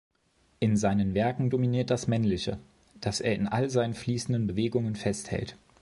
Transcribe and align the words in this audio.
In 0.59 0.77
seinen 0.77 1.13
Werken 1.13 1.51
dominiert 1.51 1.91
das 1.91 2.07
Männliche, 2.07 2.57
das 3.01 3.21
er 3.21 3.35
in 3.35 3.47
all 3.47 3.69
seinen 3.69 3.93
fließenden 3.93 4.47
Bewegungen 4.47 4.95
festhält. 4.95 5.55